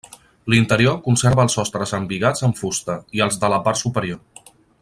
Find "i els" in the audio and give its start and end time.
3.19-3.41